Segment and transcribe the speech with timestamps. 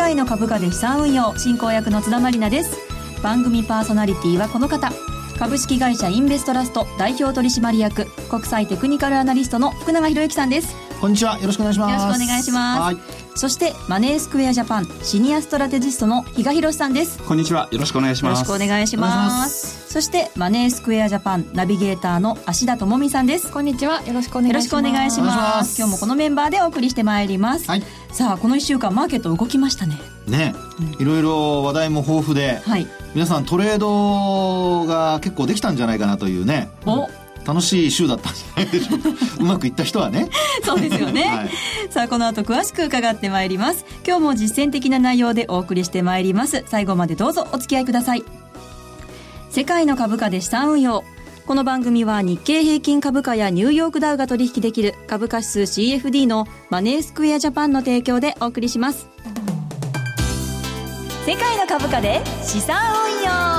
[0.00, 2.74] 界の株価で資産運用進行役の津田まりなです。
[3.22, 4.90] 番組パーソナリティはこの方。
[5.38, 10.74] 株式会社インベストラスト代表取締役国際テクニカルアナリストの福永博之さんです。
[11.02, 11.38] こんにちは。
[11.38, 12.02] よろしくお願いします。
[12.02, 17.22] よろしくお願いしますそしてマネースクエアジャパンシニアストラテジストの比嘉博さんです。
[17.22, 17.70] こんにちは。
[17.72, 18.40] よろしくお願いします。
[18.40, 19.90] よろしくお願いします。
[19.90, 23.50] そしてマネースクエアジャパンナビゲーターの芦田智美さんです。
[23.50, 24.02] こんにちは。
[24.02, 24.74] よろしくお願いします。
[24.74, 25.78] よろしくお願いします。
[25.78, 27.82] 今日もこのメンバーでお送りしてまいります、はい、
[28.12, 29.98] さあこの1週間マーケット動きましたね。
[30.28, 36.68] ね、うん、いろいろ話題も豊富で、はい、皆さんトレードが結構できたんじゃないかなというね。
[36.84, 37.08] お
[37.50, 39.08] 楽しい週だったんじゃないでしょうか。
[39.40, 40.28] うまくいった人はね。
[40.62, 41.50] そうですよね、はい、
[41.90, 43.84] さあこの後詳しく伺ってまいります。
[44.06, 46.64] 今日も実践的な内容でお送りしてまいります。
[46.68, 48.22] 最後までどうぞお付き合いください。
[49.50, 51.02] 世界の株価で資産運用。
[51.44, 54.94] この番組は日経平均株価やニューヨークダウが取引できる。
[55.08, 59.08] 株価指数 CFD のマネースクエアジャパンの提供でお送りします。
[61.26, 62.76] 世界の株価で資産
[63.06, 63.49] 運用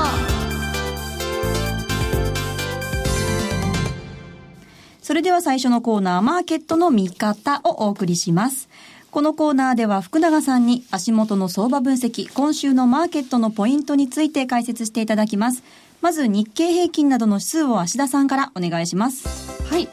[5.11, 8.69] それでは最初のコーナー、マーケットの見方をお送りします。
[9.11, 15.63] このコーナーでは福永さんに足元の相場分析、今週のマーケットのポイントについて解説していただきます。
[15.99, 19.61] まず日経平均などの指数を芦田さんからお願いします。
[19.69, 19.89] はい。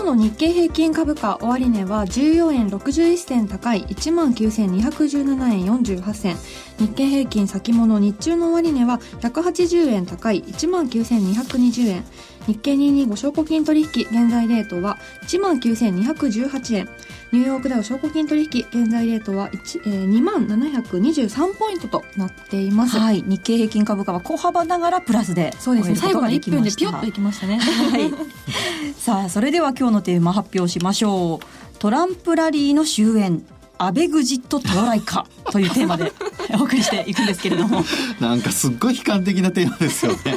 [0.00, 6.36] 今日の日経平均株価終値は14円61銭高い19,217円48銭。
[6.78, 12.04] 日経平均先物日中の終値は180円高い19,220円。
[12.46, 16.88] 日経225証拠金取引現在レートは19,218円。
[17.30, 22.98] ニューヨークダウ証拠金取引現在レートは、えー、2万723ポイントとなっています。
[22.98, 23.22] はい。
[23.22, 25.52] 日経平均株価は小幅ながらプラスで。
[25.58, 25.96] そうですね。
[25.96, 27.58] 最後が1分でピョッといきましたね。
[27.58, 28.10] はい。
[28.96, 31.78] さあ、それでは今日のテーマ発表しましょう。
[31.78, 33.42] トランプラリーの終焉。
[33.78, 36.12] アベグジット到来かというテーマで
[36.58, 37.84] お送りしていくんですけれども。
[38.20, 40.18] なんかすっごい悲観的なテーマですよね。
[40.24, 40.30] こ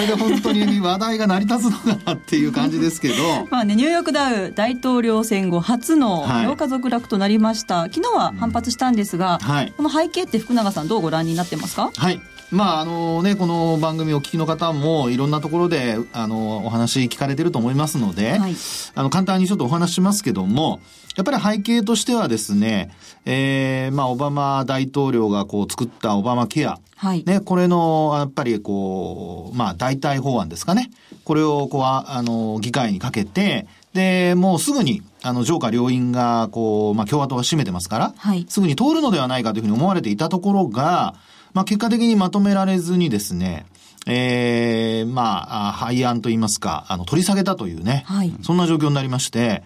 [0.00, 3.14] れで本当に話題が成り立つのかなっていう感じですけど。
[3.50, 11.90] まあねニューヨークダウ大統領選後初の8日続落となりました、はい、昨日は反発したんですが、うんはい、この背景って福永さんどうご覧になってますか？
[11.96, 12.20] はい
[12.52, 18.54] まああのね、この番組お聞きの方もいろんなところであのお話聞かれてると思いますので、はい、
[18.94, 20.80] あの簡単にちょっとお話しますけども
[21.16, 30.90] やっぱり背景としてはですね、えー、まあオバマ大統領がこう作ったオバマケア、はい、ね、これのやっぱりこう、まあ代替法案ですかね、
[31.24, 41.14] これをこうあの議会にかけて、で、もうすぐに、あの、上下両院が、こう、まあ、共和党が占めてますから、はい、すぐに通るのではないかというふうに思われていたところが、
[41.54, 43.66] まあ、結果的にまとめられずにですね、
[44.06, 49.62] ええー、まあ、廃案といいますか、あの、取り下げたというね、はい、そんな状況になりまして、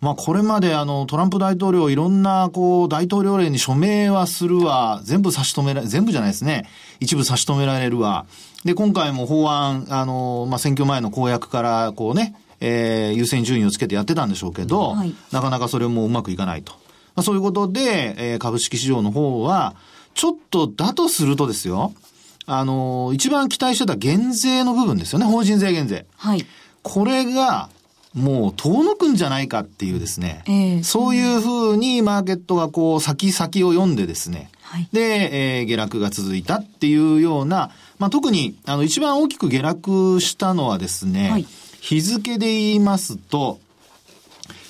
[0.00, 6.68] まあ、これまであの、トランプ大統領いろんな、こう、大統領令に署名はするわ、全部差し止められ、全部じゃないですね。
[7.00, 8.26] 一部差し止められるわ。
[8.64, 16.72] で、今回も法案、あの、まあ、選挙前の公約から、こうね、えー、優先順位をつけてやってたんでしょうけど、はい、なかなかそれもうまくいかないと。
[17.16, 19.74] まあ、そういうことで、えー、株式市場の方は、
[20.14, 21.92] ちょっとだとするとですよ、
[22.46, 26.06] あの、一番期待してた減税の部分ですよね、法人税減税。
[26.16, 26.46] はい。
[26.82, 27.68] これが、
[28.14, 41.46] もう遠のくんじゃないかっていうですね、えー、そういうふうにマーケットがこう先先を読んでですね、はい、で、えー、下落が続いたっていうような、まあ、特にあの一番大きく下落したのはですね、はい、
[41.80, 43.60] 日付で言いますと、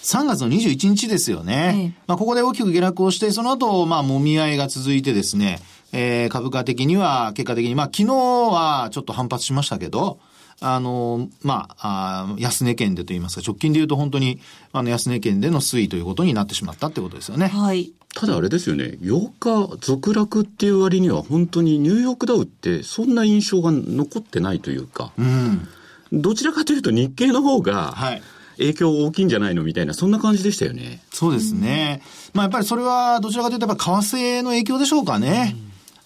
[0.08, 1.74] 3月の21日ですよね。
[1.76, 5.60] ええ、まあ、ここで大きく下落をして、その後、まあ、揉み合いが続いてですね、
[5.92, 10.18] えー、株価的には、結果的に、まあ、昨日はちょっと反発しましたけど、
[10.60, 14.40] あの、まあ、あ安値圏でと言いますか、直近で言うと本当に、
[14.72, 17.48] あの、安値圏での推移ということになってしまったってことですよね。
[17.48, 17.92] はい。
[18.14, 25.68] ただあれですよね、8日続落っていう割には本当にニューヨークダウってそんな印象が残ってないというか、うん、
[26.12, 28.22] どちらかというと日経の方が、はい。
[28.58, 29.62] 影響大きいんじゃないの？
[29.62, 31.00] みたいな、そんな感じでしたよね。
[31.12, 32.02] そうですね。
[32.34, 35.56] まあやっぱりそれはどちらかというとやっぱ為替の影響でしょうかね。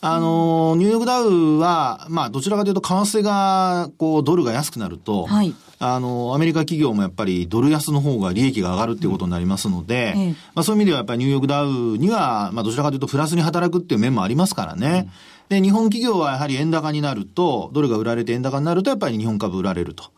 [0.04, 15.08] あの、ニューヨークダウは、まあ、どちらかというと、為替が、こう、ドルが安くなると、はい、あの、アメリカ企業もやっぱりドル安の方が利益が上がるっていうことになりますので、うん、まあ、そういう意味ではやっぱりニューヨークダウには、まあ、どちらかというとプラスに働くっていう面もありますからね。
[15.48, 20.10] うん、で、日本企業はやはり円高になると、ドルが売られて円高になると、やっぱり日本株売られると。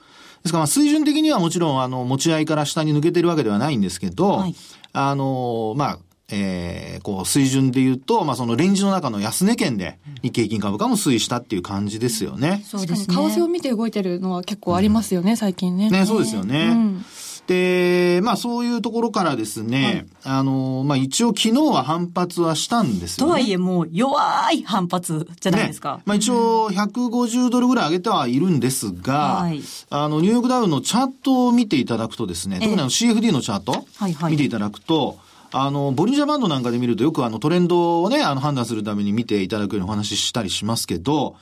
[0.44, 4.54] ですから、水準的にはもちろん、あの、持ち合いから下に抜けてるわけではないんですけど、はい、
[4.92, 5.98] あの、まあ、
[6.30, 12.62] えー、こう、水準で言うと、まあ、そのレンジの中の安値圏で日経金株価も推移したっていう感じですよね。
[12.66, 13.14] そうですね。
[13.14, 15.88] 為替を見て動いてるのは結構ありますよね、うん、最近ね。
[15.88, 16.66] ね、そうですよね。
[16.66, 17.04] うん
[17.46, 25.96] で、まあそういうところからですね、はい、あの、まあ一応昨日は反発はしたんですよ、ね、とはいえもう弱い反発じゃないですか。
[25.96, 29.60] ね、まあ一応150ドルぐらい上げてはいるんですが、はい、
[29.90, 33.86] あの、ニューヨークダウのチャートを見ていただくとですね、特にあの CFD のチャート、
[34.28, 35.18] 見ていただくと、
[35.56, 41.36] あの、ボリンジャーバンドなんかで見るとよくあのトレンドをね、あの判断するために見ていただくようにお話ししたりしますけど、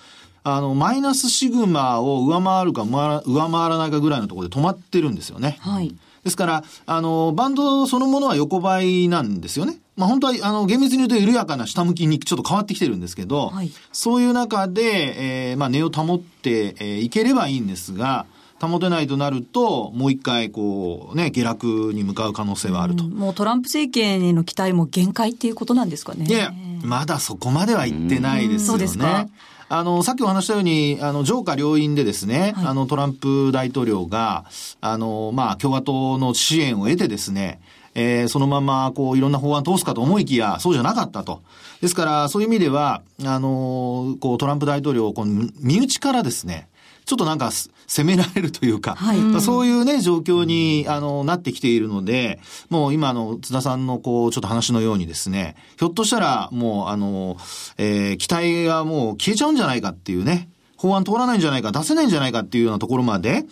[0.45, 5.59] あの、マイナスシグマを上回るか上回らないかぐらいのところで止まってるんですよね。
[5.61, 5.95] はい。
[6.25, 9.79] ですから、あの、バンドそのものは横ばいなんですよね。
[9.97, 18.27] まあ本当は、あの、厳密に言うと緩やかな下向きにちょっと変わってきてるんですけど、はい、そういう中で、えー、まあ値を保ってい、えー、ければいいんですが、
[18.61, 23.05] 保てないとなると、もう一回、こう、ね、下落に向かう可能性はあると。
[23.05, 26.27] うもうトランプ政権への期待も限界っていうことなんですかね。
[26.27, 26.53] いや、
[26.85, 28.67] まだそこまでは言ってないですよね。
[28.67, 29.27] そうですか。
[29.75, 34.45] あの、さっきお話したように、あの、上下両院でですね、はい、あの、トランプ大統領が、
[34.83, 37.59] あの、まあ、共和党の支援を得てですね、
[37.95, 41.41] えー、そのまま、こう、いろんな法案通すかと思いきや、そうじゃなかったと。
[41.81, 46.69] ですから、そういう意味では、あの、こう、トランプ大統領を、こう、身内からですね、
[47.05, 52.41] ちょっとなんか責められるというか、はい、そういうね、状況に、あの、なってきているので、
[52.71, 57.37] もう今の津田さんのこう、ちょっと話のようにですね、ひょっとしたらもう、あの、
[57.79, 63.45] えー、期待がもう消えちゃうんじゃないかっていうね、法案通らないんじゃないか、出せないんじゃないかっていうようなところまで、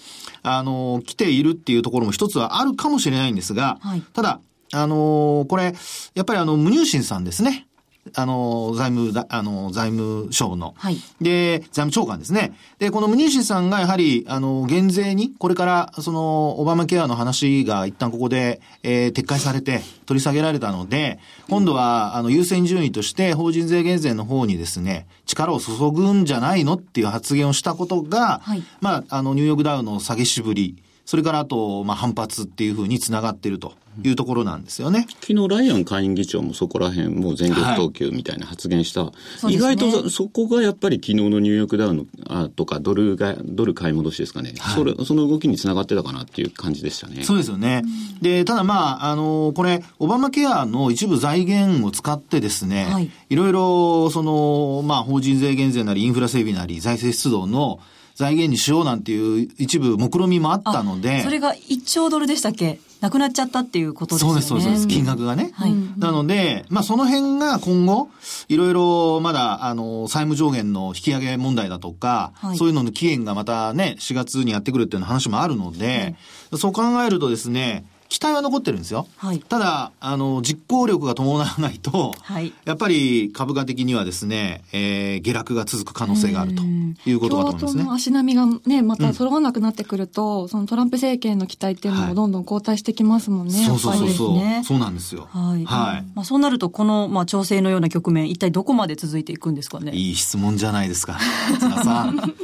[0.43, 4.41] あの、来ているっていうところも一つはあるかもしれないんですが、はい、ただ、
[4.73, 5.75] あのこれ、
[6.15, 7.67] やっぱりあの、無入信さんですね。
[8.15, 10.75] あの、財務だ、あの、財務省の。
[10.77, 10.97] はい。
[11.21, 12.55] で、財務長官ですね。
[12.79, 21.19] で、このムニーシさんがやはり、あの、減税に、これから、その、オバマケアの話が一旦ここで、えー、撤回されて、取り下げられたので、
[21.49, 35.07] 今度は、あの、優先順位として、法人税減税の方にですね、力を注ぐんじゃないのっていう発言をしたことが、はい、まあ、あの、ニューヨークダウの下げしぶり、それからあと、まあ、反発っていうふうにつながっているというところなんですよね。
[35.21, 39.05] 昨日、ライアン下院議長もそこら辺、もう全力投球みたいな発言した。
[39.05, 39.13] は
[39.51, 44.55] い、意外とそこがやっぱり昨日のニューヨークダウンあとか、ドルが、ドル買い戻しですかね。
[44.59, 47.25] はい、それ、その動きにつながってたかなっていう感じでしたね。
[47.25, 47.83] そうですよね。
[48.23, 57.81] で、ただまあ、あの、これ、オバマケアの一部財源を使ってですね、はい、いろいろ、その、まあ、法人税減税なり、インフラ整備なり、財政出動の、
[58.21, 61.23] 財源にしようなんていう一部目論みもあったので。
[61.23, 62.79] それが1兆ドルでしたっけ？
[63.01, 64.31] なくなっちゃったっていうことですね。
[64.31, 64.87] そうです、そうです。
[64.87, 65.53] 金額がね。
[65.55, 65.75] はい。
[65.97, 68.11] なので、まあその辺が今後、
[68.49, 76.15] いろいろまだ、あの、債務上限の引き上げ問題だとか、はい、そういうのの期限がまたね、4月にやってくるっていう話もあるので、
[76.51, 79.07] はい、そう考えるとですね、期待は残ってるんですよ。
[79.17, 86.63] はい、ただ、あの、実行力が伴わないと、はい、やっぱり株価的にはですね、えー、下落が続く可能性があると
[87.09, 87.85] いうことだと思いますね。
[87.85, 93.55] の足並みがね、また揃わなくなってくると、うん、そのトランプ政権の期待っていうのもどんどん後退してきますもんね。
[93.55, 95.29] はい、そうそうそうそう、ね、そうなんですよ。
[95.31, 95.65] はい。
[95.65, 96.07] はい。
[96.17, 99.93] まあ、そうなると、この、まあ、調整のような局面、一体どこまで続いていくんですかね？
[99.95, 101.17] いい質問じゃないですか。
[101.61, 102.19] 津田さん。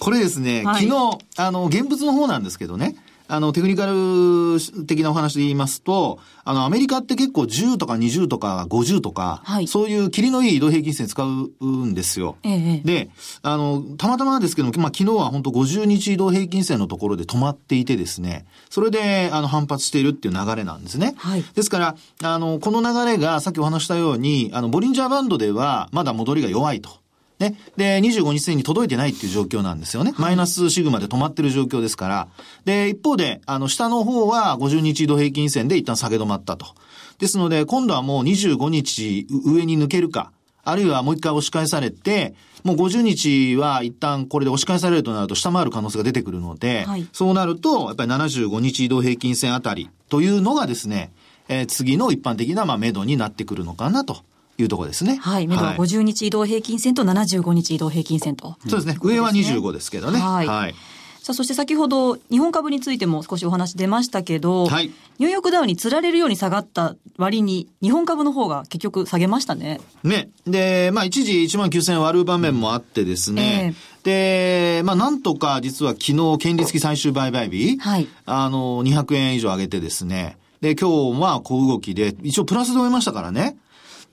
[0.00, 0.90] これですね、昨日、
[1.36, 2.96] あの、現物の方なんですけどね、
[3.26, 12.36] あの、テクニカル的なお話で言いますと、あの、アメリカって結構10とか20とか50とか、はい、そういう霧のいい移動平均線使うんですよ。
[12.42, 13.10] ええ、で、
[13.42, 21.14] あの、たまたまですけどまあ、昨日は本当50日移動平均線のところで止まっていてですね、それで、あの、反発しているっていう流れなんですね。
[21.16, 27.03] はい、ですから、あの、この流れがさっきお話したように、あの、ボリンジャーバンドではまだ戻りが弱いと。
[27.38, 27.56] ね。
[27.76, 30.14] で、25日線に届いてないっていう状況なんですよね。
[30.18, 32.28] マイナスシグマで止まってる状況ですから。
[32.64, 36.66] で、一方で、あの、下の方は50日移動平均線で一旦下げ止まったと。
[37.18, 40.32] ですので、今度はもう25日上に抜けるか、
[40.64, 51.12] あるいはもう一回押し返されて、もう50日は一旦これで押し返されるとなると下回る可能性が出てくるので、はい、そうなると、やっぱり75日移動平均線あたりというのがですね、
[51.48, 54.22] えー、次の一般的な、まあ、目処になってくるのかなと
[54.58, 55.16] いうところですね。
[55.16, 55.48] はい。
[55.48, 58.96] 目処は50日移動平均線と75日移動平均線と、そうですね。
[59.00, 60.20] 上は25ですけどね。
[60.20, 60.46] はい。
[60.46, 60.74] はい、
[61.24, 69.80] さあ、そして先ほど、日本株についても少しお話出ましたけど、はい、ニューヨークダウンにつられるように下がった割に、日本株の方が結局下げましたね。
[70.02, 70.28] ね。
[70.46, 83.56] で、まあ一時1万9000割る場面もあってですね、えー、で、まあなんとか実は昨日、権利付き最終売買日、はい、あの、200円以上上げてですね、で、今日は小動きで、一応プラスで終えましたからね。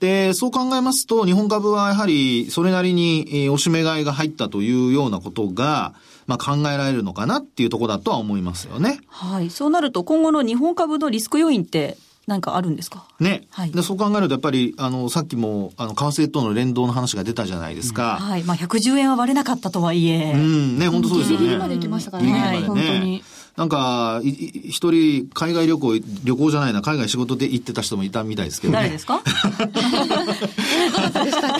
[0.02, 5.94] で、そう考えますと、日本株はやはりそれなりに、えー、おしめ買いが入ったというようなことが、
[6.26, 8.98] まあ、考えられるのかなっていうところだとは思いますよね。
[9.06, 9.50] はい。
[9.50, 13.04] そうなると、今後の日本株のリスク要因って、何かあるんですか？
[13.20, 13.42] ね。
[13.50, 13.70] はい。
[13.70, 18.18] で、そう考えると、やっぱり、あの、さっきも、あの、為替との連動の話が出たじゃないですか。
[18.20, 18.42] うん、はい。
[18.42, 20.32] まあ、110円は割れなかったとはいえ。
[20.32, 21.44] うん、ね、本当そうですよね。
[21.46, 22.32] ギリギリまで行きましたからね。
[22.32, 23.22] はい、本当に。
[23.56, 29.20] なんか、一人、海外旅行、旅行じゃないな、海外仕事で行ってた人もいたみたいですけど、ね、誰ですか？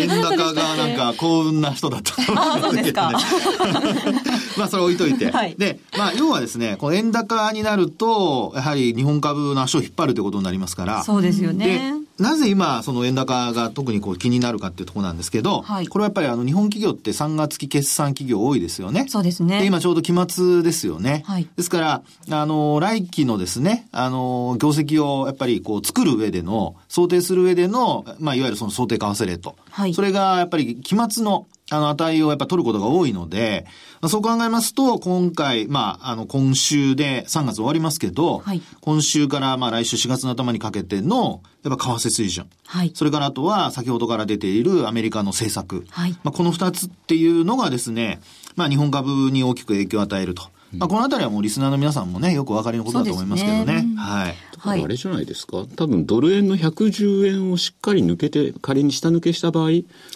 [0.01, 3.13] 円高がなんか幸運な人だったあ、そうですか。
[4.57, 5.31] まあ、それ置いといて。
[5.31, 11.05] はい、で、まあ、要はですね、この円高になると、やはり日本株の足を引っ張るということになりますから。
[11.05, 11.95] そうですよね。
[12.23, 19.07] なぜ今、その円高が特にこう気になるかっていうところなんですけど、はい、これはやっぱりあの日本企業って3月期決算企業多いですよね。
[19.09, 19.61] そうですね。
[19.61, 21.25] で、今ちょうど期末ですよね。
[21.27, 29.57] はい、ですから、あの、来期のですね、あの、業績をやっぱりこう作る上での、想定する上での、まあ、いわゆるその想定為替レート。
[29.71, 33.65] はい、それがやっぱり期末のあの値をやっぱ取ることが多いので、
[34.01, 42.51] まあ、そう考えますと、今回、まあ、あの、今週で3月終わりますけど、はい、今週からまあ来週4月の頭にかけての、やっぱ為替水準。
[42.67, 45.85] はい、それからあとは先ほどから出ているアメリカの政策。
[45.91, 48.21] はい、まあ、この2つっていうのがですね、
[48.57, 50.52] まあ、日本株に大きく影響を与えると。
[50.75, 53.83] まあ、このあたりはもうリスナーの皆さんもね、よくお分かりのことだと思いますけどね。
[53.83, 54.83] ねはい。
[54.85, 59.71] あれじゃないですか、多分ドル円の110円をしっかり抜けて、仮に下抜けした場合、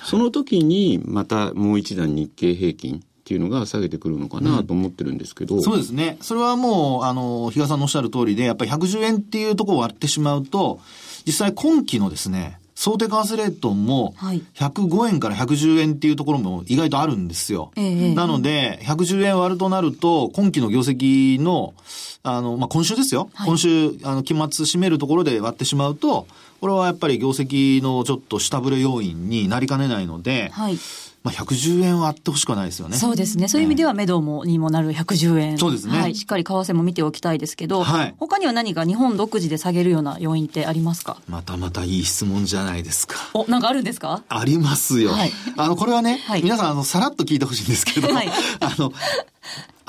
[0.04, 6.16] その時にまたもう一段日経平均っていうのが下げてくるのかなと思ってるんですけど、うん、そうですね。
[6.20, 10.80] それはもう、あの、比嘉さんのおっしゃる通りで、やっぱり110円っていうところを割ってしまうと、
[11.26, 14.14] 実際今期のですね、想定為替レートも、
[14.54, 17.72] 105円から110円っていうところも意外とあるんですよ。
[18.14, 21.74] なので、110円割るとなると、今期の業績の、
[22.22, 23.30] あの、まあ、今週ですよ。
[23.32, 26.26] はい、今週、あの、期末締めるところで割ってしまうと、
[26.60, 30.78] これはやっぱり業績のちょっと下振れ要因になりかねないので、はい
[31.26, 32.96] まあ、110円はあってほしくはないですよね。
[32.96, 33.48] そうですね。
[33.48, 35.58] そういう意味では、目処もにもなる110円。
[35.58, 35.98] そうですね。
[35.98, 36.14] はい。
[36.14, 38.14] しっかり為替も見ておきたいですけど、はい。
[38.18, 41.16] 他には何か日本独自で下げるような要因ってありますか？
[41.28, 43.16] またまたいい質問じゃないですか。
[43.34, 44.22] お、なんかあるんですか？
[44.28, 45.10] ありますよ。
[45.10, 45.32] はい。
[45.56, 48.30] あの、これはね、はい、皆さん、あの、さらっと聞いてほしいんですけど、はい。
[48.60, 48.92] あの、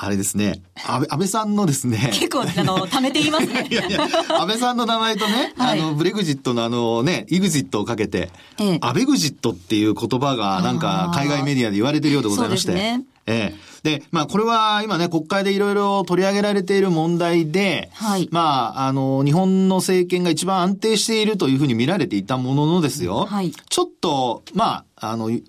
[0.00, 2.10] あれですね、安倍安倍さんのですね。
[2.12, 3.66] 結構、あの、貯めていますね。
[3.68, 12.72] いやいや、安倍さんの名前とね、 はい、あの、ブレグジットのあのね、イグジットをかけて、ええ、安倍グジットっていう言葉がなんか海外メディアで言われてるようでございまして。
[12.74, 13.68] ね、ええ。
[13.82, 25.40] で、まあこれは今ね、国会でいろいろ取り上げられている問題で、はい、まあ、あの、日本の政権が一番安定しているというふうに見られていたもののですよ、はい、ちょっと、まあ、あの、揺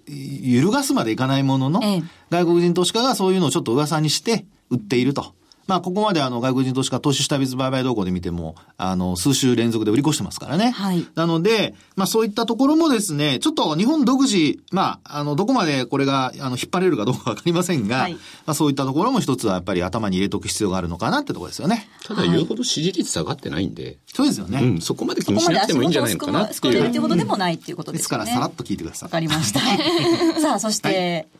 [0.62, 5.33] るがすまでいかないものの、ええ、外国人投資家がそういうのをちょっと噂にして売っていると。
[5.69, 10.71] まあ、ここまであの、外国人投資家投資下別売買動向で見ても、あの、数週連続で売り越してますからね。
[10.71, 11.05] はい。
[11.13, 21.88] なので、まあ、そういったところもですね、ちょっと日本独自、まあ、あの、どこまでこれが、あの、引っ張れるかどうかわかりませんが、はい、まあ、そういったところも一つはやっぱり頭に入れとく必要があるのかなってところですよね。
[22.03, 23.99] ただ、言うほど支持率下がってないんで。
[24.11, 24.59] そうですよね。
[24.63, 26.73] うん、そこまで気にしなくてもいいんじゃないのかなっていう。
[26.73, 28.01] 少ないっていうことでもないっていうことですね。
[28.01, 29.07] ですから、さらっと聞いてください。
[29.07, 29.59] わかりました。
[30.41, 31.38] さあ、そして、はい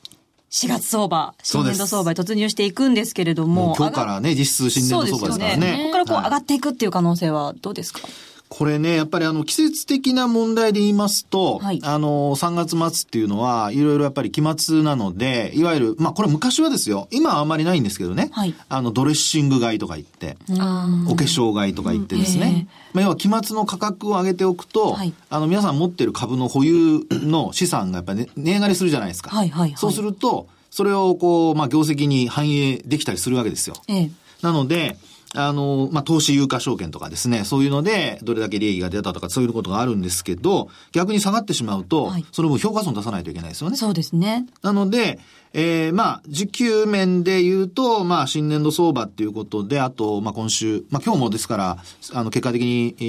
[0.52, 3.68] 4月相場、新年度相場に突入していくんですけれども。
[3.68, 5.78] も今日からね、実質新年度相場ですからね。
[5.78, 8.12] ねここからこう上がっていくっていう可能性はどうですか、はい
[8.50, 29.30] これね、やっぱりあの、季節的な問題で言いますと、はい、あの、3月末っていうのは、いろいろやっぱり期末なので、いわゆる、まあこれ昔はですよ、今はあんまりないんですけどね、はい、あの、ドレッシング買いとか言って、お化粧買いとか言ってですね、まあ、要は期末の価格を上げておくと、はい、あの、皆さん持ってる株の保有の資産がやっぱり、ね、値上がりするじゃないですか。
[29.30, 33.76] はいはいはい、そうすると、それをこう、まあ、業績に反映できたりするわけですよ。
[33.88, 34.98] ええ、なので、
[35.36, 43.78] あの、まあ、投資有価証券とかですね、そういうので、どれだけ利益が出たとか、そういうことがあるんですけど、逆に下がってしまうと、はい、その分評価損出さないといけないですよね。
[43.78, 44.48] そうですね。
[44.64, 45.20] なので、
[45.54, 51.78] えー、まあ、時給面で言うと、まあ、新年度相場っていうことで、あと、まあ、今週、まあ、今日もですから、
[52.14, 53.04] あの、結果的に、え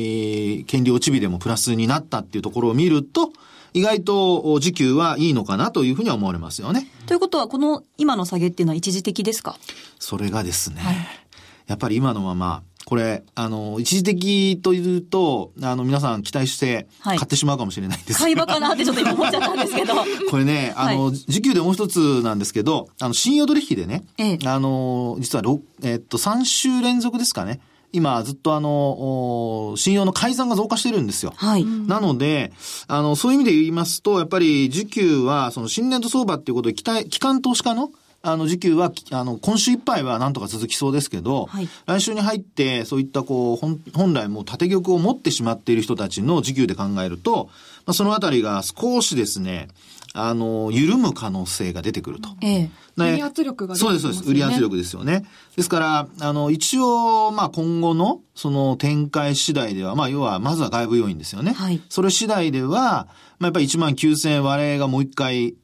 [0.62, 3.32] ー、権利落ち日でもプラスになったっていうところを見ると、
[3.72, 6.90] 意外と時給はいいのかなというふうには思われますよね。
[7.06, 9.56] ということは、この今の下げっていうのは一時的ですか？
[10.00, 10.96] それがですね、はい、
[11.70, 19.94] やっぱり今のまま、これ、あの、一時的というと、あの、皆さん期待して買ってしまうかもしれないんです買い場かなってちょっと今思っちゃったんですけど。
[20.28, 25.44] これね、あの、はい、時給でもう一つなんですけど、あの、信用取引でね、ええ、あの、実は
[25.82, 27.60] えっと、3週連続ですかね。
[27.92, 31.32] 今ずっとあの、信用の改ざんが増加してるんですよ。
[31.36, 31.64] はい。
[31.64, 32.52] なので、
[32.88, 37.90] あの、そういう意味で言いますと、やっぱり需給は、その新年度相場っていうことで、期待、機関投資家の
[38.22, 47.48] あの、時給は、あの、今週いっぱいはなんとか続きそうですけど、はい、来週に入って、そういったこう、本本来もう縦玉を持ってしまっている人たちの時給で考えると、
[47.86, 49.68] まあ、そのあたりが少しですね、
[50.12, 52.28] あの、緩む可能性が出てくると。
[52.42, 52.70] ええ。
[52.96, 54.24] 売り圧力がね、そうです、そうです。
[54.24, 55.24] 売り圧力ですよね。
[55.56, 61.52] ですから、あの、一応、まあ今後の、その展開次第では、まあ要は、まずは外部要因ですよね。
[61.52, 61.80] はい。
[61.88, 63.06] それ次第では、
[63.38, 65.54] まあやっぱり1万9000円割れがもう一回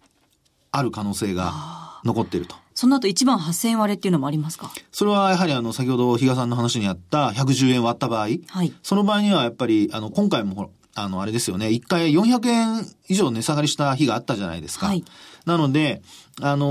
[0.70, 2.56] ある可能性が残っていると。
[2.74, 4.70] その後1万8000円割れっていうのもありますか？
[4.92, 14.86] それはやはりあの、先ほど比嘉さんの話にあった110円割った場合、はい、その場合にはやっぱり、あの、今回もあの、あれですよね、一回400円以上値下がりした日があったじゃないですか。
[14.86, 15.04] はい、
[15.46, 16.02] なので、
[16.42, 16.66] あの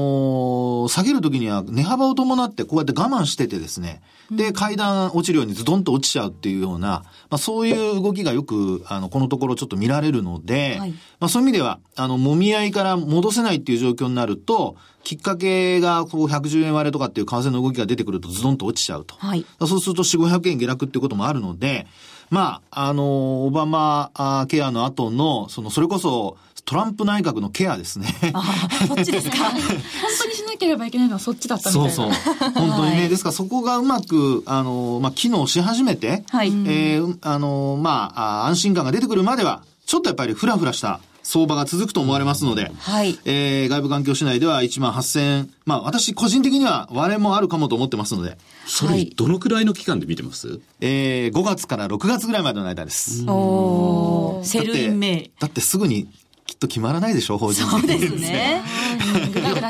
[0.85, 6.87] ー、下げるときには値幅を伴ってこうやって我慢しててですね、で、階段落ちるようにズドンと落ちちゃうっていうような、
[7.29, 19.15] まあそういう動きがよく、あの、このところちょっと見られるので、はい、まあそういう意味では、あの、揉み合いから戻せないっていう状況になると、きっかけがこう110円割れとかっていう為替の動きが出てくるとズドンと落ちちゃうと。
[19.15, 21.87] はい、そうすると4、500円下落っていうこともあるので、
[22.29, 28.07] まあ、あの、オバマケアの後の、その、それこそ、トランプ内閣のケアですね。
[28.33, 28.41] あ
[28.87, 29.37] そっちですか。
[29.53, 29.61] 本
[30.19, 31.91] 当にしなければいけないのはそっちだったみたいな。
[31.91, 32.51] そうそう。
[32.51, 33.01] 本当にね。
[33.01, 43.19] はい、ですからそこがうまく、あの、まあ、機能し始めて、はい、えー、あの、まあ、安心感が出てくるまでは、ちょっとやっぱりフラフラした相場が続くと思われますので、はい。
[43.25, 48.37] えー、外部環境市内では1万8000、まあ私個人的には割れもあるかもと思ってますので。
[48.67, 50.59] それ、どのくらいの期間で見てます？
[50.81, 53.25] えー、5月から6月ぐらいまでの間です。
[53.27, 55.31] お Sell in May。
[55.39, 56.07] だってすぐに
[56.45, 58.61] きっと決まらないでしょ、法人そうですね。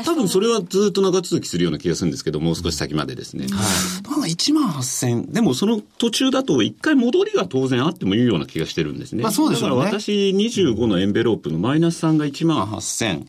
[0.04, 3.46] 多分それはずっと長続きするような気がするんですけど、もう少し先までですね。
[3.46, 3.62] は
[4.06, 4.10] い。
[4.10, 9.22] なんか1万8000、でもその途中だと一回戻りが当然あってもいいような気がしてるんですね。
[9.22, 9.76] まあそうでしょうね。
[9.76, 13.26] だから私25のエンベロープのマイナス3が1万8000。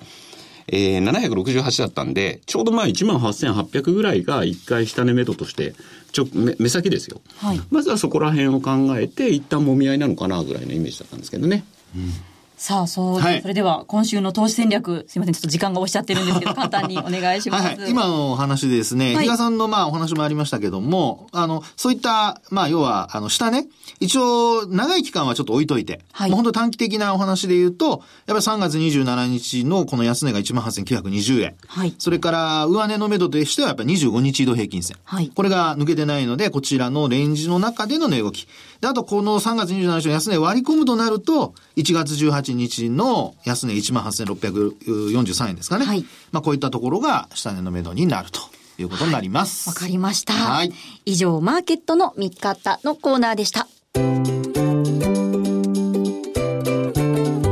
[0.69, 5.73] えー、768だったんで、ちょうどまあ1万8800ぐらいが一回下値目処として、
[6.11, 7.21] ちょ、目目先ですよ。
[7.37, 7.61] はい。
[7.71, 11.63] まずはそこら辺を考えて、一旦もみ合いなのかなぐらいのイメージだったんですけどね。
[11.95, 12.11] うん
[12.57, 17.63] さあ、そう、はい、それでは今週の投資戦略、すみません、ちょっと時間がおっしゃってるんですけど、 簡単にお願いします。
[17.63, 23.67] はい、はい、今のお話でですね、はい、比嘉さんのまあお話もありましたけども、あの、そういった、まあ要は、あの、下ね、
[23.99, 31.55] 一応、長い期間はちょっと置いといて、はい、本当短期的なお話で言うと、やっぱり3月27日のこの安値が18,920円。
[31.67, 31.93] はい。
[31.99, 34.97] それから、上値の目処としてはやっぱり25日移動平均線。
[35.03, 35.31] はい。
[35.33, 38.47] これが抜けてないので、こちらのレンジの中での値動き。
[38.81, 45.85] で、あとこの3月27日の安値割り込むとなると、1月18日の安値18,643円ですかね。
[45.85, 46.05] はい。
[46.31, 48.39] まあこういったところが下値の目処になると。
[48.79, 49.69] いうことになります。
[49.69, 50.33] わ、はい、かりました。
[50.33, 50.71] はい。
[51.05, 53.67] 以上、マーケットの見方のコーナーでした。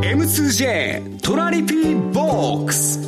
[0.04, 3.00] M2J トラリピーボックス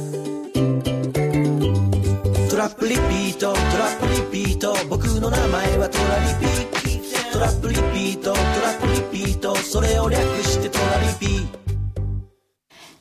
[2.50, 8.40] トラップリピートトラップリピート僕の名前はトラリピートトラップリピートトラ
[8.74, 11.67] ップリピートそれを略してトラリピ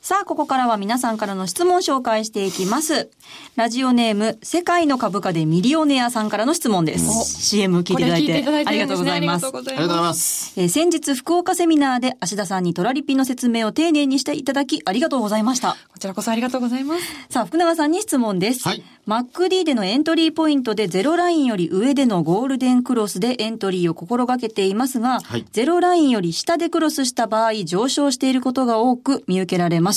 [0.07, 3.09] さあ、ここからは皆さんからの質問を紹介していきます。
[3.57, 7.25] ラジオネーム、世界の株価でミリオネアさんからの質問です。
[7.41, 9.45] CM 聞いていただいて、いてありがとうございます。
[9.45, 10.53] ありがとうございます。
[10.55, 15.75] えー、先日、福岡セミナーで芦田さんにトラリピの説明を丁寧にしていただき、ありがとうございました。
[15.89, 17.03] こちらこそありがとうございます。
[17.29, 18.65] さあ、福永さんに質問です。
[18.65, 18.83] はい。
[19.07, 29.96] MacD でのエントリーポイントでゼロラインより上でのゴールデンクロスでエントリーを心がけていますが、はい、ゼロラインより下でクロスした場合上昇していることが多く見受けられます。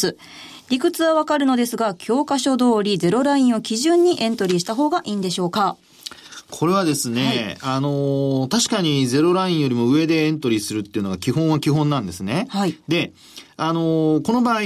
[0.69, 5.77] 理屈はわかるのですが、教科書通りゼロラインを基準にエントリーした方がいいんでしょうか？
[6.51, 12.47] これはですね、はい、あの確かにゼロラインよりも上でエントリーするっていうのが基本は基本なんですね。
[12.51, 12.77] はい。
[12.89, 13.13] で、
[13.57, 14.63] あのこの場合、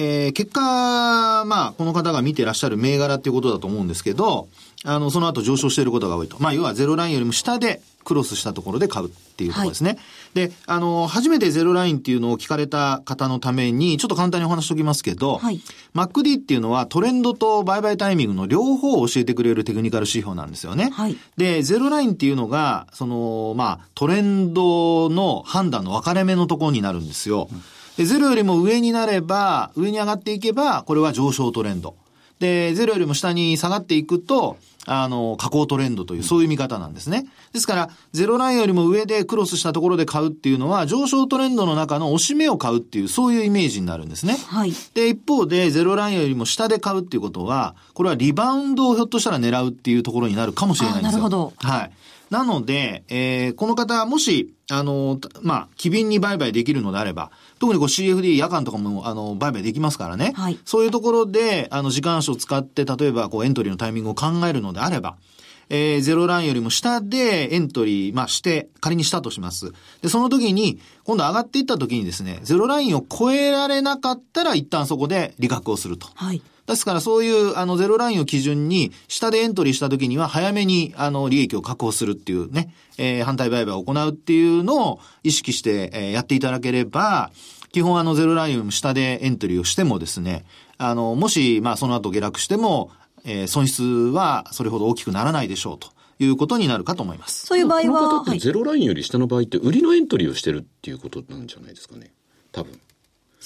[0.00, 4.48] えー、結果、まあ、この方が見てらっしゃる銘柄っていうことだと思うんですけど、
[4.84, 6.36] あの、その後上昇していることが多いと。
[6.38, 9.90] まあ、要はゼロラインよりも下でクロスしたところで買うっていうところですね。
[9.90, 9.98] はい、
[10.34, 15.60] で、あの、初めてゼロラインっていうのを聞かれた方のために、ちょっと簡単にお話しておきますけど、はい、
[15.94, 20.90] MacD っていうのはトレンドと売買タイミングの両方を教えてくれるテクニカル指標なんですよね。
[20.92, 27.48] はい、で、ゼロラインっていうのが、その、まあ、トレンドの判断の分かれ目のところになるんですよ。
[27.96, 31.96] で、ゼロよりも上になれば、上に上がっていけば、これは上昇トレンド。
[32.38, 34.56] で、ゼロよりも下に下がっていくと、
[34.90, 37.26] あの、下降トレンドという、そういう見方なんですね。
[37.52, 44.38] ですから、ゼロラインよりも上でクロスしたところで買うっていうのは、上昇トレンドの中の押し目を買うっていう、そういうイメージになるんですね。
[44.46, 44.72] はい。
[44.94, 51.12] で、一方で、ゼロラインよりも下で買うっていうことは、これはリバウンドをひょっとしたら狙うっていうところになるかもしれないんですよ。
[51.12, 51.52] なるほど。
[51.56, 51.90] はい。
[52.30, 60.32] なので、えー、この方、もし、あの、まあ、機敏に売買できるのであれば、特にこう CFD 夜間とかも、あの、売買できますからね。
[60.36, 60.58] はい。
[60.64, 65.16] そういうところで、あの、時間足を使って、例えば、こう、エントリーのタイミングを考えるのであれば、
[65.70, 69.72] えー、ゼロラインよりも下でエントリー、まあ、して、仮にしたとします。
[70.00, 76.08] で、その時に、今度上がっていった時にですね、ゼロラインを超えられなかったら、一旦そこで利確をすると。
[76.14, 76.42] はい。
[76.72, 87.30] ですからそういう、あの、ゼロラインを基準に、下でエントリーした時には、早めに、あの、利益を確保するっていうね、えー、反対売買を行うっていうのを意識して、えー、やっていただければ、
[87.72, 90.44] 基本あのゼロライン下でエントリーをしてもですね、
[90.78, 92.90] あの、もし、まあその後下落しても、
[93.24, 95.88] えー、損失はそれほど大きくならないでしょうと。
[96.20, 97.46] いうことになるかと思います。
[97.46, 98.00] そういう場合は。
[98.00, 102.10] この方ってゼロラインより下の場合って売りのエントリーをしてるっていうことなんじゃないですかね。
[102.50, 102.80] 多分。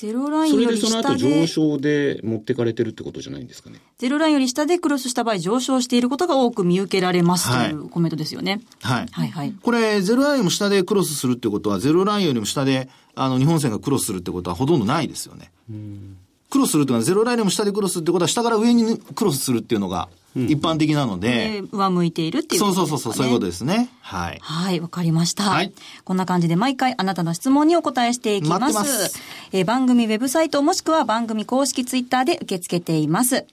[0.02, 0.88] ゼロラインより下で。
[0.88, 3.80] それでその後上昇で持ってかれてるってことじゃないんですかね。
[3.98, 8.60] ゼロラインより下でクロスした場合上昇していることが多く見受けられますというコメントですよね。
[8.80, 9.06] はい。
[9.12, 9.54] はいはい。
[9.62, 15.52] これ、ゼロラインよりも下でクロスするってことは、ゼロラインよりも下で、あの、日本線がクロスするってことはほとんどないですよね。
[16.50, 22.86] クロスするっていうのは、ゼロラインよりも下でクロスってことは、下から上にクロスするっていうのが、一般的なので、うん、上向いているっていうことですね。
[22.88, 23.90] そうそうそう、そういうことですね。
[24.00, 24.38] はい。
[24.40, 25.44] はい、わかりました。
[25.44, 25.72] はい。
[26.04, 28.74] こんな感じで毎回あなたの質問にお答えしていきます。
[28.74, 29.20] ます
[29.52, 33.44] えー、番組ウェブサイトもしくは番組公式ツイッターで受け付けています。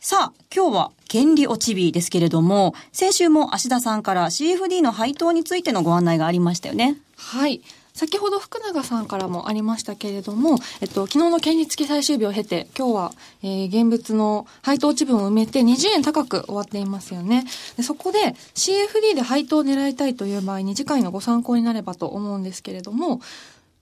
[0.00, 6.96] さあ、今日は権利落ち日ですけれども、先週も芦田さんから CFD の配当についてのご案内がありましたよね。
[7.16, 7.60] はい。
[8.00, 17.44] 先ほど福永さんからもありましたけれども、えっと、昨日の権利付き最終日を経て、今日は、えー、現物の配当値分を埋めて20円高く終わっていますよね。
[17.76, 23.20] でそこで CFD で配当を狙いたいという場合に次回のご参考になればと思うんですけれども、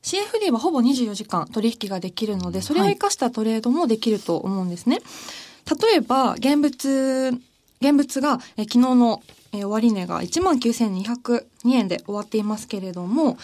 [0.03, 4.99] CFD はほぼ24時間取引ができるので、それを生かしたトレードもできると思うんですね。
[5.65, 7.41] はい、例えば、現物、
[7.81, 13.39] 現物が、え昨日の、え終値が19,202円で終わっていますけれども、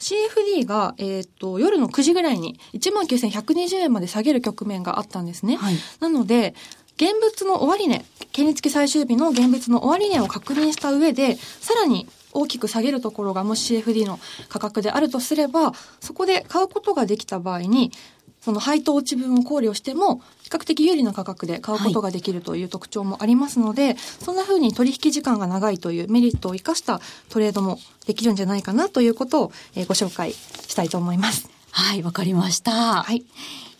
[0.00, 5.56] CFD が、えっ、ー、と、夜の9時ぐらいに19,120円まで下げる局面があったんですね。
[5.56, 6.54] はい、なので、
[6.96, 17.92] 現物の終値、権利付き最終日の現物の終値を確認した上で、さらに大きく下げるところがもし CFD の価格であるとすれば、そこで買うことができた場合に、
[18.40, 31.50] その配当落ち分を考慮しても、比較的有利な価格で買うことができるという特徴もありますので、はい、そんな風に取引時間が長いというメリットを生かしたトレードもできるんじゃないかなということを、えー、ご紹介したいと思います。
[31.70, 33.02] はい、わかりました。
[33.02, 33.24] はい。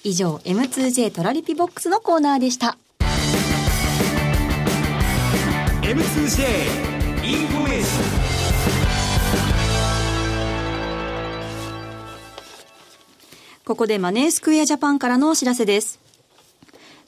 [0.04, 2.76] 以上、M2J トラリピボックスのコーナーでした。
[5.82, 6.89] M2J
[13.70, 16.00] ここでマネースクエアジャパンからのお知らせです。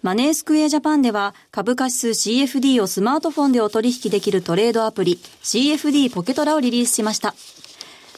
[0.01, 7.35] マネースクエアジャパンでは株価指数 CFD をスマートフォンでお取引できるトレードアプリ CFD ポケトラをリリースしました。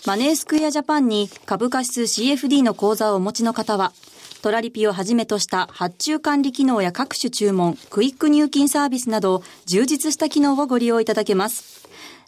[0.07, 3.95] マネースクエアジャパンに株価指数 CFD の口座をお持ちの方は
[4.43, 11.84] トラリピをはじめとした発注管理機能や各種注文、クイック入金サービスなど充実した機能をご利用いただけます。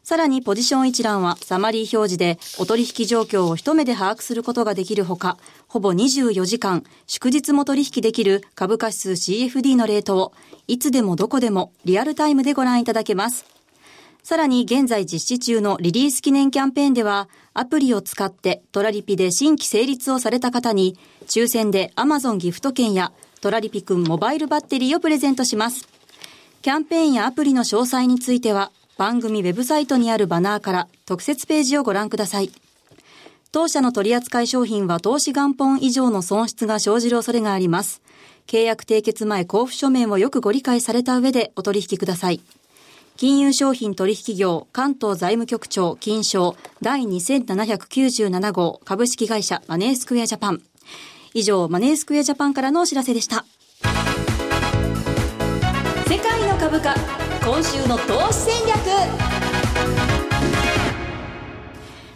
[0.09, 10.33] さらにポジション一覧はサマリー表示でお取引状況を一目で把握することができるほか、ほぼ24時間、祝日も取引できる株価指数 CFD のレートを、
[10.69, 13.47] いつでもどこでもリアルタイムでご覧いただけます。
[14.23, 25.89] さらに現在実施中のリリース記念キャンペーンでは、アプリを使ってトラリピで新規成立をされた方に、抽選で Amazon ギフト券やトラリピくんモバイルバッテリーをプレゼントします。
[26.63, 32.51] キャンペーンやアプリの詳細については、番組ウェブサイトにあるバナーから特設ページをご覧ください。
[33.53, 38.03] 当社の取扱い商品は投資元本以上の損失が生じる恐れがあります。
[38.47, 42.41] 契約締結前交付書面をよくご理解された上でお取引ください。
[43.17, 50.63] 金融商品取引業関東財務局長金賞第2797号株式会社マネースクエアジャパン。
[51.33, 53.45] 以上、マネースクエアジャパンからのお知らせでした。
[56.09, 58.77] 世界の株価今週の投資戦略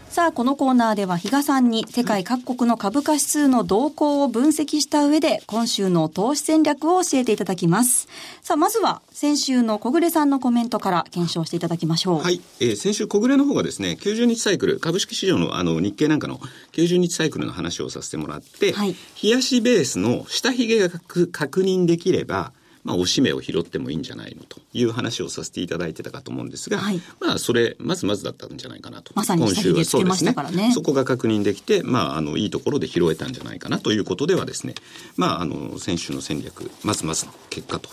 [0.08, 8.08] さあ、このコーナーでは比嘉さんに世界各国の株価指数の動向を分析した上で今週の投資戦略を教えていただきます。
[8.42, 12.22] さあ、まずは先週の小暮さんのコメントから検証していただきましょう。
[12.22, 12.40] はい。
[12.58, 16.40] えー、先週小暮の方がですね、90日サイクル、株式市場のあの日経なんかの
[16.72, 29.12] 90日サイクルの話をさせてもらって、はい、冷やしベースの下髭が確認できれば、まあ、おしめを拾ってもいいんじゃないのという話をさせていただいてたかと思うんですが、はい、まあ、それ、まずまずだったんじゃないかなと。
[29.14, 30.34] まさに今週はそうですね。
[30.72, 34.74] そこが確認できて、まあ、あの、いいところで拾えたんじゃないかなということではですね、
[35.16, 37.90] まあ、あの、先週の戦略、まずまずの結果と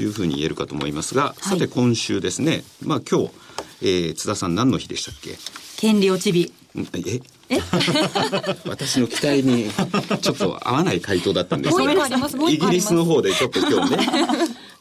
[0.00, 3.30] いうふうに言えるかと思いますが、はい、さて今週ですね、まあ、今日、
[3.82, 5.36] えー、津田さん何の日でしたっけ？
[5.76, 6.52] 権利落ち日。
[6.74, 7.20] え？
[8.66, 9.70] 私の期待に
[10.20, 11.92] ちょっと合わない回答だったんですが、
[12.50, 14.08] イギリスの方でちょっと今日ね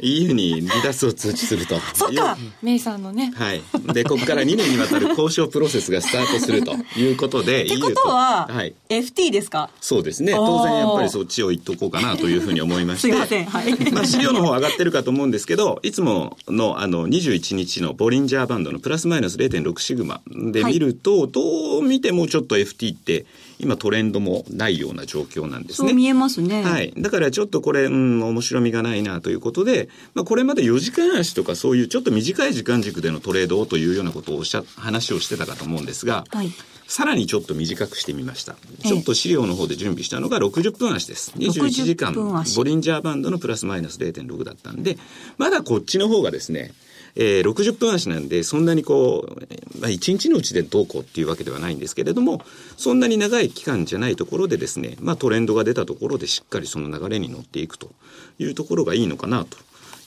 [0.01, 1.79] EU に離脱を通知すると。
[1.93, 3.31] そっかメイさんのね。
[3.35, 3.61] はい。
[3.93, 9.69] で、ここから2年にわたる交渉プロセスがスタートするということで、 ってことは、はい、FT ですか？
[9.79, 10.33] そうですね。
[10.33, 13.09] 当然やっぱりそっちを言っとこうかなというふうに思いまして。
[13.11, 13.45] すいません。
[13.45, 13.75] はい。
[13.91, 23.25] まあ資料の方上がってるかと思うんですけど、いつものあの21日のボリンジャーバンドのプラスマイナス0.6シグマで見ると、はい、どう見てもちょっと FT って
[23.61, 25.89] 今トレンドもないような状況なんですね。
[25.89, 26.63] そう見えますね。
[26.63, 26.93] はい。
[26.97, 36.51] だからちょっとこれ、うん、面白みがないなということで、まあこれまで4時間足とかそういうちょっと短い時間軸でのトレードをというようなことをおっしゃ、話をしてたかと思うんですが、はい。
[36.87, 38.57] さらにちょっと短くしてみました。
[38.83, 41.31] ちょっと資料の方で準備したのが60分足です。
[41.37, 44.97] 21時間、ボリンジャーバンドのプラスマイナス0.6だったんで、
[45.37, 46.73] まだこっちの方がですね、
[47.15, 52.41] えー、60分足なんで、そんなにこう、まあ、1日のうちでどうこうっていうわけではないんですけれども、
[52.77, 57.91] そんなに長い期間じゃないところでですね、まあ、トレンドが出たところでしっかりその流れに乗っていくと
[58.39, 59.57] いうところがいいのかなと。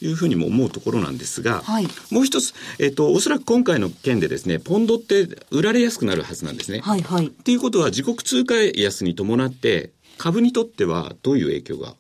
[0.03, 6.81] いうふうにも思うところなんですが、はい、もう一つ、えっと、おそらく今回の件でですね、ポンドって売られやすくなるはずなんですね。
[6.81, 7.29] はいはい。
[7.29, 11.95] っていうことは、自国通貨安に伴って、株にとってはどういう影響が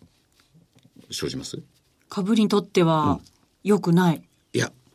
[1.10, 1.62] 生じます？
[2.08, 3.20] 株にとっては、
[3.62, 4.22] 良くない。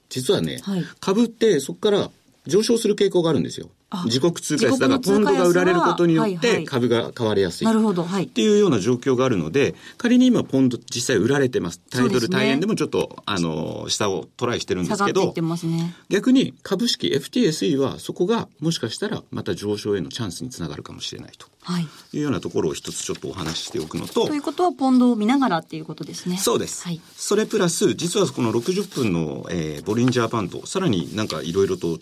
[0.09, 2.11] 実はね、はい、株ってそこから
[2.45, 3.69] 上昇する傾向があるんですよ。
[4.05, 7.65] 自国通貨安だからポンドが売られることによって株が買われやすい。
[7.65, 8.03] なるほど。
[8.03, 8.25] はい。
[8.25, 11.81] っていうような状況があるので、仮に今ポンド実際売られてます。
[11.89, 21.47] タイトル大円でもちょっと、あの、下をトライしてるんですけど、ね、逆に株式 FTSE はそこがもしかしたらまた上昇へのチャンスにつながるかもしれないと。
[21.63, 21.87] はい。
[22.13, 24.27] いうようなところを一つちょっとお話ししておくのと。
[24.27, 26.37] ということはポンドを見ながらっていうことですね。
[26.37, 26.83] そうです。
[26.83, 27.01] はい。
[27.15, 31.97] それプラス、実はこの60分の、えー、ボリンジャーバンド、さらになんかいろいろと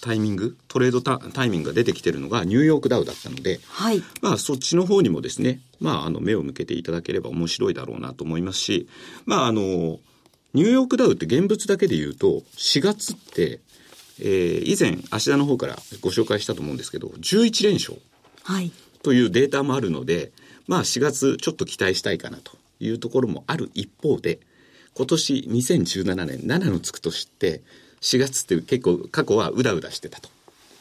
[0.00, 8.88] タイミング、トレードタタイミングが出てきててるのがニューヨークダウだったので、はい、まあそっちの方にもですね、まああの目を向けていただければ面白いだろうなと思いますし、
[9.26, 9.98] まああの、
[10.54, 13.60] ニューヨークダウって現物だけで言うと、4月って、
[14.20, 17.98] えー、以前、芦田の方からご紹介したと思うんですけど、11連勝
[19.08, 20.32] というデータもあるので、
[20.66, 24.38] まあ4月ちょっと期待したいかなというところもある一方で、
[24.94, 27.62] 今年2017年7のつく年って、
[28.02, 30.28] 4月って結構過去はうだうだしてたと。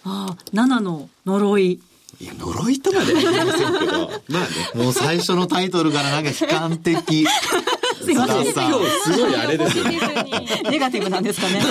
[0.03, 1.79] ああ、7の呪い。
[2.19, 4.83] いや、呪いとまでは言いませんけど、まあね。
[4.83, 7.27] もう最初のタイトルからなんか悲観的。
[8.01, 8.53] すいません。
[8.53, 9.99] 今日すごいあれですよね。
[10.71, 11.61] ネガティブなんですかね。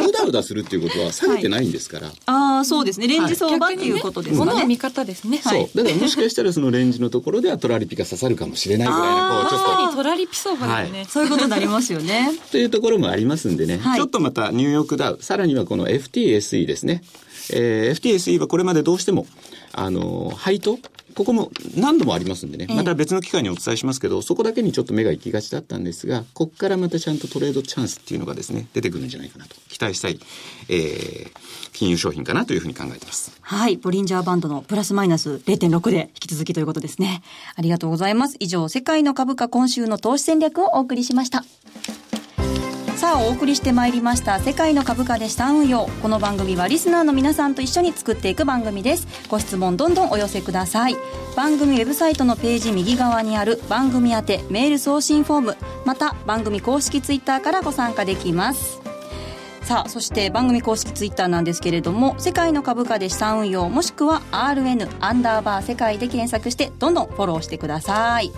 [0.00, 2.08] うだうだするっていうことは下げてないんですから。
[2.08, 3.06] はい、ああ、そうですね。
[3.06, 4.64] レンジ相場っていうことですね。
[4.66, 5.40] 見方ですね。
[5.42, 5.70] そう。
[5.74, 9.96] だからもしかしたらそのレンジのところではトラリピが刺さるかもしれないぐらいの、こう、ちょっと。
[9.96, 12.32] トラリピ相場ですね、そういうことになりますよね。
[12.50, 13.80] というところもありますんでね。
[13.94, 17.02] ちょっとまたニューヨークダウ、さらにはこの FTSE ですね。
[17.52, 19.26] えー、FTSE はこれまでどうしても、
[19.76, 20.78] あの、配当
[21.14, 30.20] ここも何度もありますんでね、また別の機会にお伝えしますけど、そこだけにちょっと目が行きがちだったんですが、ここからまたちゃんとトレードチャンスっていうのがですね、出てくるんじゃないかなと期待したい、
[30.68, 31.30] えー、
[31.72, 33.32] 金融商品かなというふうに考えています。
[33.40, 33.78] はい。
[33.78, 37.22] ボリンジャーバンドのプラスマイナス0.6で引き続きということですね。
[37.54, 38.36] ありがとうございます。
[38.40, 41.44] 以上、世界の株価今週の投資戦略をお送りしました。
[42.96, 45.86] さあお送りしてまいりました世界の株価で資産運用。
[46.00, 49.06] この番組はリスナーの皆さんと一緒に作っていく番組です。
[49.28, 50.96] ご質問どんどんお寄せください。
[51.36, 58.80] 番組ウェブサイトのページ右側にある番組宛てメール送信フォームまた番組公式ツイッターからご参加できます。
[59.60, 68.32] さあそして番組公式ツイッターなんですけれども世界の株価で資産運用もしくは RN アンダーバー世界で検索してどんどんフォローしてください。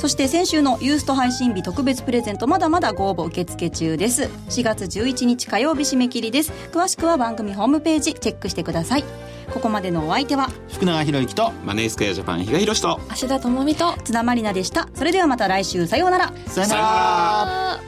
[0.00, 4.30] そして先週のユースト配信日特別プレゼントまだまだご応募受付中です。
[4.48, 6.52] 4月11日火曜日締め切りです。
[6.72, 9.04] 詳しくは番組ホームページチェックしてください。
[9.52, 14.88] ここまでのお相手は福永博之とマネースクエアジャパン比嘉宏と芦田智美と津田まりなでした。
[14.94, 16.32] それではまた来週さようなら。
[16.46, 17.80] さようなら。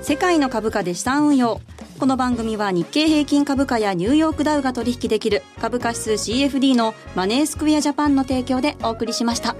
[0.00, 1.60] 世界の株価で資産運用。
[2.00, 9.54] この番組は日経平均株価やニューヨークダウが取引できる株価指数 CFD のマネースクエアジャパンの提供でお送りしました。